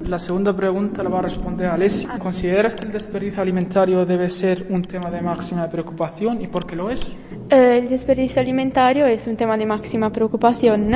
La 0.00 0.18
segunda 0.18 0.56
pregunta 0.56 1.02
la 1.02 1.10
va 1.10 1.18
a 1.18 1.22
responder 1.22 1.66
Alessia. 1.68 2.18
¿Consideras 2.18 2.74
que 2.74 2.86
el 2.86 2.92
desperdicio 2.92 3.42
alimentario 3.42 4.06
debe 4.06 4.30
ser 4.30 4.66
un 4.70 4.82
tema 4.82 5.10
de 5.10 5.20
máxima 5.20 5.68
preocupación 5.68 6.40
y 6.40 6.46
por 6.46 6.66
qué 6.66 6.74
lo 6.74 6.90
es? 6.90 7.06
Eh, 7.50 7.78
el 7.78 7.88
desperdicio 7.88 8.40
alimentario 8.40 9.04
es 9.06 9.26
un 9.26 9.36
tema 9.36 9.58
de 9.58 9.66
máxima 9.66 10.10
preocupación 10.10 10.90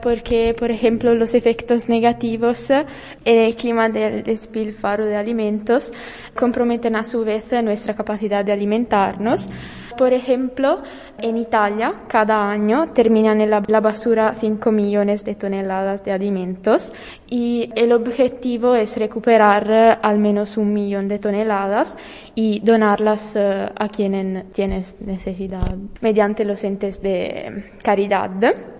porque, 0.00 0.54
por 0.56 0.70
ejemplo, 0.70 1.14
los 1.14 1.34
efectos 1.34 1.88
negativos 1.88 2.70
en 2.70 2.86
el 3.24 3.56
clima 3.56 3.88
del 3.88 4.22
despilfarro 4.22 5.06
de 5.06 5.16
alimentos 5.16 5.90
comprometen 6.36 6.94
a 6.94 7.02
su 7.02 7.24
vez 7.24 7.46
nuestra 7.64 7.94
capacidad 7.94 8.44
de 8.44 8.52
alimentarnos. 8.52 9.48
Por 9.96 10.12
ejemplo, 10.12 10.82
en 11.18 11.38
Italia 11.38 11.94
cada 12.08 12.50
año 12.50 12.88
terminan 12.92 13.40
en 13.40 13.50
la, 13.50 13.62
la 13.66 13.80
basura 13.80 14.34
5 14.34 14.70
millones 14.72 15.24
de 15.24 15.34
toneladas 15.34 16.04
de 16.04 16.12
alimentos 16.12 16.92
y 17.28 17.70
el 17.74 17.92
objetivo 17.92 18.74
es 18.74 18.96
recuperar 18.96 19.66
eh, 19.70 19.96
al 20.02 20.18
menos 20.18 20.56
un 20.56 20.72
millón 20.72 21.08
de 21.08 21.18
toneladas 21.18 21.96
y 22.34 22.60
donarlas 22.60 23.32
eh, 23.34 23.68
a 23.74 23.88
quienes 23.88 24.52
tienen 24.52 24.84
necesidad 25.00 25.74
mediante 26.00 26.44
los 26.44 26.62
entes 26.64 27.02
de 27.02 27.64
caridad. 27.82 28.30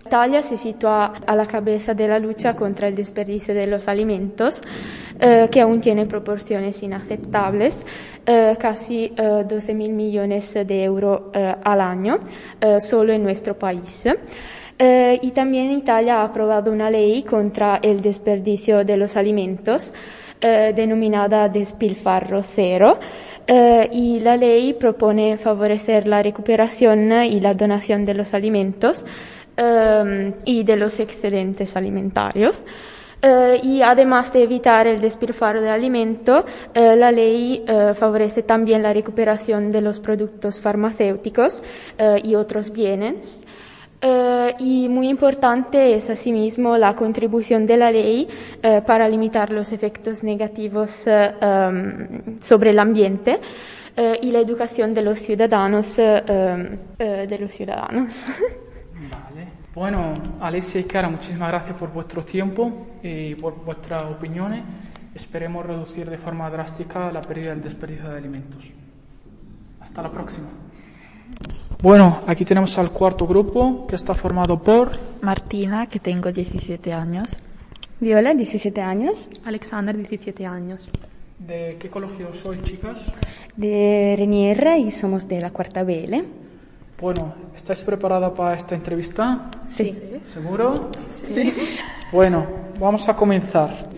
Italia 0.07 0.43
se 0.43 0.57
sitúa 0.57 1.15
a 1.27 1.35
la 1.35 1.47
cabeza 1.47 1.93
de 1.93 2.07
la 2.07 2.21
lucha 2.21 2.55
contra 2.55 2.87
el 2.87 2.95
desperdicio 2.95 3.53
de 3.55 3.67
los 3.67 3.89
alimentos, 3.89 4.61
eh, 5.19 5.49
que 5.51 5.61
aún 5.61 5.81
tiene 5.81 6.07
proporciones 6.07 6.81
inaceptables, 6.85 7.85
eh, 8.27 8.57
casi 8.59 9.13
eh, 9.17 9.45
12 9.49 9.75
mil 9.75 9.93
millones 9.93 10.53
de 10.53 10.85
euros 10.85 11.23
eh, 11.33 11.55
al 11.63 11.81
año, 11.81 12.19
eh, 12.61 12.81
solo 12.81 13.13
en 13.13 13.23
nuestro 13.23 13.59
país. 13.59 14.05
Y 14.79 15.31
también 15.31 15.71
Italia 15.73 16.21
ha 16.21 16.25
aprobado 16.25 16.71
una 16.71 16.91
ley 16.91 17.23
contra 17.23 17.77
el 17.77 18.03
desperdicio 18.03 18.85
de 18.85 18.99
los 18.99 19.17
alimentos, 19.17 19.91
denominada 20.39 21.49
despilfarro 21.49 22.43
cero, 22.43 22.99
eh, 23.47 23.89
y 23.93 24.21
la 24.21 24.37
ley 24.37 24.75
propone 24.75 25.39
favorecer 25.39 26.07
la 26.07 26.23
recuperación 26.23 27.11
y 27.25 27.41
la 27.41 27.55
donación 27.55 28.05
de 28.05 28.15
los 28.15 28.35
alimentos 28.35 29.05
y 30.45 30.65
de 30.65 30.77
los 30.77 31.01
excedentes 31.01 31.75
alimentarios. 31.75 32.63
Eh, 33.29 33.61
y 33.61 33.83
además 33.83 34.33
de 34.33 34.45
evitar 34.45 34.87
el 34.87 35.01
despilfarro 35.01 35.61
de 35.61 35.69
alimento, 35.69 36.45
eh, 36.73 36.95
la 36.95 37.11
ley 37.11 37.65
eh, 37.67 37.93
favorece 37.93 38.45
también 38.45 38.85
la 38.85 38.93
recuperación 38.93 39.73
de 39.73 39.81
los 39.81 39.99
productos 39.99 40.61
farmacéuticos 40.61 41.63
y 42.23 42.35
otros 42.37 42.73
bienes. 42.73 43.43
Y 44.59 44.89
muy 44.89 45.09
importante 45.09 45.97
es 45.97 46.09
asimismo 46.11 46.77
la 46.77 46.95
contribución 46.95 47.67
de 47.67 47.77
la 47.77 47.91
ley 47.91 48.29
para 48.87 49.09
limitar 49.09 49.51
los 49.51 49.73
efectos 49.73 50.23
negativos 50.23 51.07
em, 51.07 52.39
sobre 52.41 52.71
el 52.71 52.79
ambiente 52.79 53.41
y 54.21 54.31
la 54.31 54.39
educación 54.39 54.95
de 54.95 55.03
los 55.03 55.19
ciudadanos. 55.19 55.99
em, 55.99 56.79
de 56.99 57.39
los 57.41 57.53
ciudadanos. 57.53 58.27
Bueno, 59.77 60.15
Alessia 60.41 60.81
y 60.81 60.85
Chiara, 60.85 61.11
muchísimas 61.11 61.49
gracias 61.49 61.77
por 61.77 61.93
vuestro 61.93 62.25
tiempo 62.25 62.87
y 63.03 63.35
por 63.35 63.63
vuestras 63.63 64.11
opiniones. 64.11 64.63
Esperemos 65.15 65.67
reducir 65.67 66.09
de 66.09 66.17
forma 66.17 66.49
drástica 66.49 67.13
la 67.13 67.21
pérdida 67.21 67.51
del 67.51 67.61
desperdicio 67.63 68.09
de 68.09 68.17
alimentos. 68.17 68.71
Hasta 69.79 70.01
la 70.01 70.11
próxima. 70.11 70.49
Bueno, 71.83 72.23
aquí 72.27 72.47
tenemos 72.47 72.79
al 72.79 72.91
cuarto 72.91 73.27
grupo 73.27 73.87
que 73.87 73.97
está 73.97 74.15
formado 74.15 74.59
por 74.63 74.93
Martina, 75.21 75.87
que 75.89 76.01
tengo 76.01 76.33
17 76.33 76.95
años. 76.95 77.37
Viola, 78.01 78.33
17 78.33 78.81
años, 78.81 79.29
Alexander, 79.45 79.95
17 79.95 80.47
años. 80.47 80.91
¿De 81.39 81.77
qué 81.79 81.91
colegio 81.91 82.33
sois, 82.33 82.63
chicas? 82.63 83.13
de 83.55 84.15
Renier 84.17 84.79
y 84.79 84.91
somos 84.91 85.29
de 85.29 85.39
la 85.39 85.51
cuarta 85.51 85.83
BL. 85.85 86.15
Bueno, 87.01 87.35
¿estáis 87.55 87.83
preparada 87.83 88.33
para 88.33 88.55
esta 88.55 88.75
entrevista? 88.75 89.51
Sí. 89.69 89.95
¿Seguro? 90.25 90.91
Sí. 91.13 91.53
Bueno, 92.11 92.47
vamos 92.81 93.09
a 93.09 93.15
comenzar. 93.15 93.89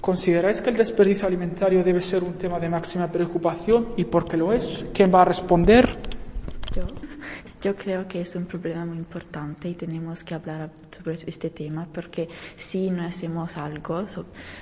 ¿Consideráis 0.00 0.60
que 0.60 0.70
el 0.70 0.76
desperdicio 0.76 1.26
alimentario 1.26 1.82
debe 1.82 2.00
ser 2.00 2.22
un 2.22 2.34
tema 2.34 2.58
de 2.58 2.68
máxima 2.68 3.10
preocupación 3.10 3.88
y 3.96 4.04
por 4.04 4.26
qué 4.28 4.36
lo 4.36 4.52
es? 4.52 4.84
¿Quién 4.94 5.12
va 5.14 5.22
a 5.22 5.24
responder? 5.24 5.98
Yo, 6.74 6.82
yo 7.62 7.74
creo 7.74 8.06
que 8.06 8.20
es 8.20 8.34
un 8.36 8.44
problema 8.46 8.84
muy 8.84 8.98
importante 8.98 9.68
y 9.68 9.74
tenemos 9.74 10.22
que 10.22 10.34
hablar 10.34 10.68
sobre 10.94 11.18
este 11.26 11.48
tema 11.50 11.86
porque 11.92 12.28
si 12.56 12.90
no 12.90 13.04
hacemos 13.04 13.56
algo, 13.56 14.04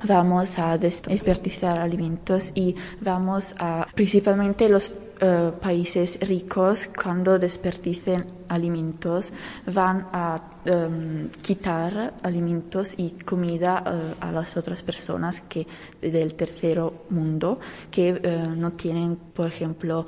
vamos 0.06 0.58
a 0.60 0.78
des- 0.78 1.02
desperdiciar 1.02 1.78
alimentos 1.80 2.52
y 2.54 2.74
vamos 3.00 3.54
a, 3.58 3.86
principalmente 3.94 4.68
los 4.68 4.96
eh, 5.24 5.52
países 5.60 6.18
ricos, 6.20 6.88
cuando 7.00 7.38
desperdicen 7.38 8.42
alimentos, 8.48 9.32
van 9.66 10.08
a 10.12 10.58
em, 10.64 11.28
quitar 11.40 12.14
alimentos 12.24 12.94
y 12.96 13.10
comida 13.24 13.84
eh, 13.86 14.14
a 14.18 14.32
las 14.32 14.56
otras 14.56 14.82
personas 14.82 15.42
que 15.48 15.64
del 16.00 16.34
tercer 16.34 16.82
mundo 17.10 17.60
que 17.88 18.18
eh, 18.20 18.48
no 18.56 18.72
tienen, 18.72 19.14
por 19.32 19.46
ejemplo, 19.46 20.06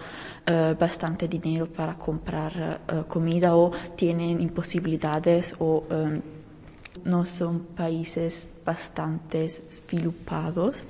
bastante 0.79 1.29
dinero 1.29 1.67
para 1.69 1.95
comprar 1.95 2.81
comida 3.09 3.57
o 3.57 3.71
tienen 3.97 4.41
imposibilidades 4.41 5.55
o 5.61 5.85
em, 5.89 6.21
no 7.05 7.25
son 7.25 7.61
países 7.77 8.49
bastante 8.65 9.49
sviluppados. 9.49 10.85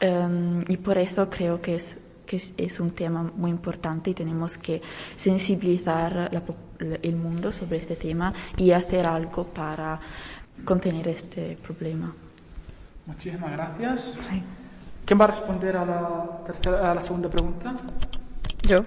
Em, 0.00 0.64
y 0.68 0.76
por 0.76 0.98
eso 0.98 1.28
creo 1.30 1.60
que 1.60 1.76
es, 1.76 1.96
que 2.26 2.36
es, 2.36 2.54
es 2.56 2.80
un 2.80 2.90
tema 2.90 3.22
muy 3.22 3.50
importante 3.50 4.10
y 4.10 4.14
tenemos 4.14 4.58
que 4.58 4.80
sensibilizar 5.16 6.30
la 6.32 6.42
el 6.78 7.16
mundo 7.16 7.52
sobre 7.52 7.78
este 7.78 7.96
tema 7.96 8.32
y 8.56 8.70
hacer 8.72 9.06
algo 9.06 9.44
para 9.44 9.98
contener 10.64 11.08
este 11.08 11.56
problema. 11.62 12.12
Muchísimas 13.06 13.52
gracias. 13.52 14.00
¿Quién 15.04 15.20
va 15.20 15.24
a 15.24 15.28
responder 15.28 15.76
a 15.76 15.84
la, 15.84 16.44
tercera, 16.44 16.90
a 16.90 16.94
la 16.94 17.00
segunda 17.00 17.28
pregunta? 17.28 17.74
Yo. 18.62 18.84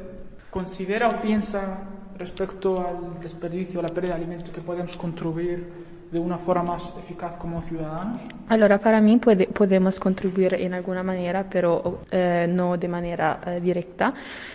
¿Considera 0.50 1.10
o 1.10 1.22
piensa 1.22 1.84
respecto 2.18 2.80
al 2.80 3.20
desperdicio, 3.22 3.80
a 3.80 3.84
la 3.84 3.90
pérdida 3.90 4.16
de 4.16 4.24
alimentos 4.24 4.50
que 4.50 4.62
podemos 4.62 4.96
contribuir 4.96 5.87
de 6.12 6.20
una 6.20 6.38
forma 6.38 6.64
más 6.76 6.94
eficaz 6.98 7.36
como 7.38 7.62
ciudadanos? 7.62 8.20
Allora, 8.50 8.78
para 8.78 9.02
mí 9.02 9.18
puede- 9.18 9.48
podemos 9.48 10.00
contribuir 10.00 10.54
en 10.54 10.74
alguna 10.74 11.04
manera, 11.04 11.46
pero 11.50 12.02
eh, 12.12 12.48
no 12.50 12.78
de 12.78 12.88
manera 12.88 13.40
eh, 13.46 13.60
directa, 13.62 14.14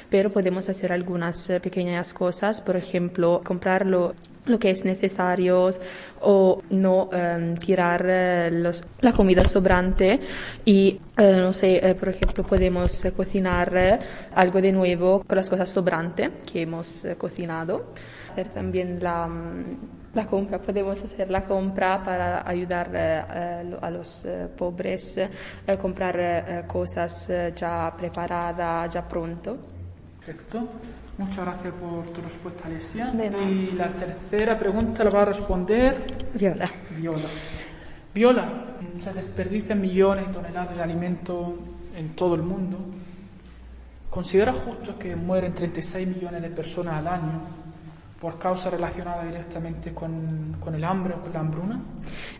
pero 0.09 0.31
podemos 0.31 0.69
hacer 0.69 0.93
algunas 0.93 1.49
eh, 1.51 1.61
pequeñas 1.61 2.13
cosas, 2.13 2.61
por 2.61 2.77
ejemplo, 2.77 3.41
comprarlo 3.45 4.15
lo 4.47 4.59
que 4.59 4.71
es 4.71 4.85
necesario 4.85 5.71
o 6.23 6.63
no 6.71 7.09
em, 7.13 7.55
tirar 7.57 8.05
eh, 8.09 8.51
los, 8.51 8.83
la 9.01 9.13
comida 9.13 9.45
sobrante 9.47 10.19
y 10.65 10.99
eh, 11.17 11.35
no 11.37 11.53
sé, 11.53 11.77
eh, 11.77 11.95
por 11.95 12.09
ejemplo, 12.09 12.43
podemos 12.45 13.03
cocinar 13.17 14.01
algo 14.35 14.61
de 14.61 14.73
nuevo 14.73 15.23
con 15.25 15.37
las 15.37 15.49
cosas 15.49 15.71
sobrantes 15.71 16.31
que 16.51 16.63
hemos 16.63 17.07
cocinado. 17.19 17.93
Hacer 18.33 18.49
también 18.49 18.99
la, 19.03 19.29
mm, 19.29 20.15
la, 20.15 20.27
compra, 20.27 20.59
podemos 20.59 21.03
hacer 21.03 21.31
la 21.31 21.45
compra 21.45 22.03
para 22.03 22.49
ayudar 22.49 22.97
a 22.97 23.91
los 23.91 24.27
pobres, 24.57 25.21
comprar 25.81 26.67
cosas 26.67 27.31
ya 27.55 27.93
preparadas, 27.97 28.91
ya 28.91 29.07
pronto. 29.07 29.59
Perfecto. 30.25 30.69
Muchas 31.19 31.45
gracias 31.45 31.75
por 31.75 32.09
tu 32.09 32.23
respuesta, 32.23 32.69
Alicia. 32.69 33.13
Y 33.49 33.73
la 33.73 33.89
tercera 33.89 34.57
pregunta 34.57 35.05
la 35.05 35.11
va 35.11 35.23
a 35.23 35.25
responder 35.27 36.05
Viola. 36.35 36.71
Viola. 36.99 37.29
Viola, 38.15 38.49
se 38.99 39.13
desperdician 39.13 39.81
millones 39.81 40.27
de 40.27 40.33
toneladas 40.33 40.77
de 40.77 40.83
alimentos 40.83 41.55
en 41.97 42.15
todo 42.17 42.35
el 42.35 42.43
mundo. 42.43 42.79
¿Considera 44.11 44.53
justo 44.53 44.99
que 44.99 45.17
mueren 45.17 45.55
36 45.55 46.09
millones 46.09 46.43
de 46.43 46.51
personas 46.51 46.95
al 46.95 47.09
año 47.09 47.41
por 48.23 48.39
causa 48.39 48.71
relacionada 48.71 49.25
directamente 49.25 49.93
con, 49.93 50.57
con, 50.61 50.77
el 50.77 50.85
hambre 50.85 51.15
o 51.15 51.21
con 51.21 51.33
la 51.33 51.41
hambruna? 51.41 51.81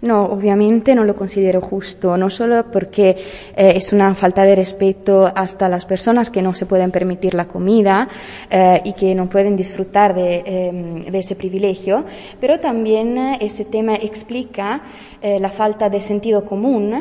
No, 0.03 0.27
obviamente 0.27 0.95
no 0.95 1.03
lo 1.03 1.17
considero 1.17 1.61
justo, 1.61 2.17
no 2.17 2.31
solo 2.31 2.71
porque 2.71 3.11
eh, 3.57 3.73
es 3.75 3.93
una 3.93 4.15
falta 4.15 4.45
de 4.45 4.55
respeto 4.55 5.33
hasta 5.35 5.69
las 5.69 5.85
personas 5.85 6.31
que 6.31 6.41
no 6.41 6.55
se 6.55 6.67
pueden 6.67 6.93
permitir 6.93 7.35
la 7.35 7.49
comida 7.49 8.09
eh, 8.49 8.81
y 8.85 8.93
que 8.93 9.13
no 9.17 9.29
pueden 9.29 9.57
disfrutar 9.57 10.15
de, 10.15 10.45
eh, 10.47 11.11
de 11.11 11.19
ese 11.19 11.35
privilegio, 11.35 12.05
pero 12.41 12.61
también 12.61 13.19
eh, 13.19 13.39
ese 13.41 13.65
tema 13.65 13.97
explica 13.97 14.83
eh, 15.21 15.39
la 15.39 15.51
falta 15.51 15.89
de 15.89 16.01
sentido 16.01 16.45
común 16.45 16.95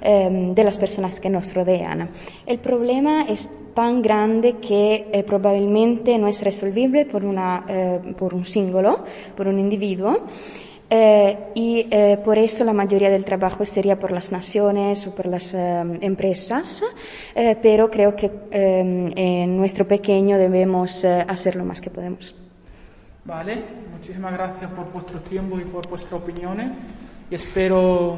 eh, 0.00 0.52
de 0.54 0.64
las 0.64 0.76
personas 0.78 1.20
que 1.20 1.30
nos 1.30 1.54
rodean. 1.54 2.10
El 2.46 2.58
problema 2.58 3.22
es 3.22 3.48
tan 3.78 4.02
grande 4.02 4.56
que 4.56 5.06
eh, 5.12 5.22
probabilmente 5.22 6.18
no 6.18 6.26
es 6.26 6.42
resolvible 6.42 7.06
por, 7.06 7.24
una, 7.24 7.64
eh, 7.68 8.12
por 8.18 8.34
un 8.34 8.44
símbolo, 8.44 9.04
por 9.36 9.46
un 9.46 9.60
individuo. 9.60 10.26
Eh, 10.90 11.52
y 11.54 11.86
eh, 11.88 12.18
por 12.24 12.38
eso 12.38 12.64
la 12.64 12.72
mayoría 12.72 13.08
del 13.08 13.24
trabajo 13.24 13.64
sería 13.64 13.96
por 13.96 14.10
las 14.10 14.32
naciones 14.32 15.06
o 15.06 15.14
por 15.14 15.26
las 15.26 15.54
eh, 15.54 15.84
empresas, 16.00 16.82
pero 17.62 17.88
creo 17.88 18.16
que 18.16 18.28
en 18.50 19.56
nuestro 19.56 19.86
pequeño 19.86 20.38
debemos 20.38 21.04
hacer 21.04 21.54
lo 21.54 21.64
más 21.64 21.80
que 21.80 21.90
podemos. 21.90 22.34
Vale, 23.24 23.62
muchísimas 23.92 24.32
gracias 24.32 24.72
por 24.72 24.92
vuestro 24.92 25.20
tiempo 25.20 25.60
y 25.60 25.64
por 25.64 25.88
vuestras 25.88 26.14
opiniones 26.14 26.72
y 27.30 27.34
espero 27.36 28.16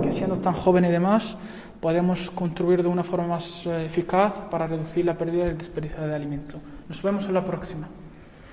que 0.00 0.12
siendo 0.12 0.36
tan 0.36 0.52
jóvenes 0.52 0.90
y 0.90 0.92
demás 0.92 1.36
podemos 1.80 2.30
contribuir 2.30 2.82
de 2.82 2.88
una 2.88 3.04
forma 3.04 3.26
más 3.26 3.66
eh, 3.66 3.86
eficaz 3.86 4.34
para 4.50 4.66
reducir 4.66 5.04
la 5.04 5.16
pérdida 5.16 5.46
y 5.46 5.50
el 5.50 5.58
desperdicio 5.58 6.06
de 6.06 6.14
alimentos. 6.14 6.60
Nos 6.88 7.02
vemos 7.02 7.26
en 7.26 7.34
la 7.34 7.44
próxima. 7.44 7.88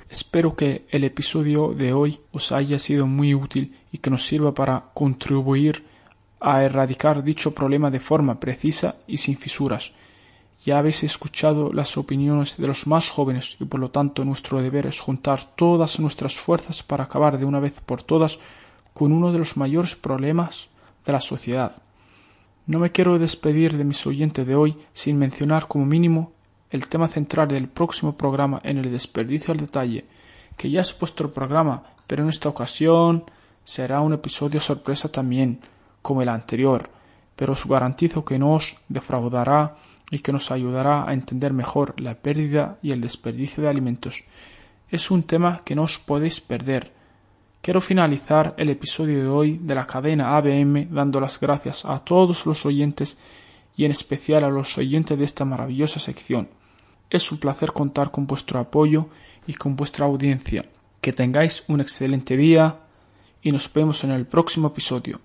Espero 0.10 0.56
que 0.56 0.86
el 0.90 1.04
episodio 1.04 1.74
de 1.74 1.92
hoy 1.92 2.20
os 2.32 2.54
haya 2.54 2.80
sido 2.80 3.06
muy 3.08 3.36
útil 3.36 3.76
y 3.92 3.98
que 3.98 4.10
nos 4.10 4.26
sirva 4.26 4.54
para 4.54 4.86
contribuir 4.94 5.84
a 6.40 6.64
erradicar 6.64 7.24
dicho 7.24 7.54
problema 7.54 7.92
de 7.92 8.00
forma 8.00 8.40
precisa 8.40 8.96
y 9.06 9.18
sin 9.18 9.38
fisuras. 9.38 9.92
Ya 10.64 10.80
habéis 10.80 11.04
escuchado 11.04 11.72
las 11.74 11.98
opiniones 11.98 12.58
de 12.58 12.68
los 12.68 12.88
más 12.88 13.10
jóvenes 13.10 13.58
y 13.60 13.66
por 13.66 13.80
lo 13.80 13.92
tanto 13.92 14.24
nuestro 14.24 14.62
deber 14.62 14.86
es 14.86 15.00
juntar 15.00 15.56
todas 15.56 16.00
nuestras 16.00 16.36
fuerzas 16.36 16.84
para 16.84 17.04
acabar 17.04 17.38
de 17.38 17.46
una 17.46 17.60
vez 17.60 17.82
por 17.82 18.02
todas 18.02 18.40
con 18.94 19.12
uno 19.12 19.32
de 19.32 19.40
los 19.40 19.58
mayores 19.58 19.96
problemas 19.96 20.70
de 21.06 21.14
la 21.14 21.20
sociedad, 21.20 21.76
no 22.68 22.80
me 22.80 22.92
quiero 22.92 23.18
despedir 23.18 23.78
de 23.78 23.86
mis 23.86 24.06
oyentes 24.06 24.46
de 24.46 24.56
hoy 24.56 24.78
sin 24.94 25.18
mencionar 25.18 25.68
como 25.68 25.86
mínimo 25.86 26.34
el 26.70 26.88
tema 26.88 27.08
central 27.08 27.48
del 27.48 27.70
próximo 27.70 28.18
programa 28.18 28.60
en 28.62 28.78
el 28.78 28.92
desperdicio 28.92 29.54
al 29.54 29.60
detalle, 29.60 30.06
que 30.58 30.70
ya 30.70 30.82
es 30.82 30.98
vuestro 31.00 31.32
programa, 31.32 31.84
pero 32.08 32.24
en 32.24 32.30
esta 32.30 32.50
ocasión 32.50 33.24
será 33.64 34.02
un 34.02 34.14
episodio 34.14 34.60
sorpresa 34.60 35.10
también, 35.10 35.62
como 36.02 36.22
el 36.22 36.28
anterior, 36.28 36.90
pero 37.38 37.54
os 37.54 37.66
garantizo 37.66 38.26
que 38.26 38.38
no 38.38 38.54
os 38.54 38.76
defraudará 38.90 39.78
y 40.12 40.20
que 40.20 40.34
nos 40.34 40.52
ayudará 40.52 41.08
a 41.10 41.14
entender 41.14 41.54
mejor 41.54 42.00
la 42.02 42.16
pérdida 42.16 42.80
y 42.82 42.92
el 42.92 43.00
desperdicio 43.00 43.64
de 43.64 43.70
alimentos. 43.70 44.26
Es 44.90 45.10
un 45.10 45.24
tema 45.24 45.62
que 45.64 45.76
no 45.76 45.84
os 45.84 46.00
podéis 46.00 46.42
perder, 46.42 46.92
Quiero 47.62 47.82
finalizar 47.82 48.54
el 48.58 48.70
episodio 48.70 49.22
de 49.22 49.28
hoy 49.28 49.58
de 49.58 49.76
la 49.76 49.86
cadena 49.86 50.38
ABM 50.38 50.88
dando 50.90 51.20
las 51.20 51.40
gracias 51.40 51.84
a 51.86 52.00
todos 52.00 52.46
los 52.46 52.66
oyentes 52.66 53.18
y 53.76 53.86
en 53.86 53.92
especial 53.92 54.44
a 54.44 54.50
los 54.50 54.78
oyentes 54.78 55.18
de 55.18 55.26
esta 55.26 55.46
maravillosa 55.46 56.00
sección. 56.00 56.50
Es 57.10 57.32
un 57.32 57.38
placer 57.38 57.74
contar 57.74 58.12
con 58.12 58.26
vuestro 58.26 58.60
apoyo 58.60 59.08
y 59.46 59.54
con 59.54 59.76
vuestra 59.76 60.06
audiencia. 60.06 60.66
Que 61.02 61.14
tengáis 61.14 61.64
un 61.68 61.82
excelente 61.82 62.36
día 62.38 62.78
y 63.42 63.52
nos 63.52 63.72
vemos 63.72 64.04
en 64.04 64.12
el 64.12 64.26
próximo 64.26 64.70
episodio. 64.70 65.20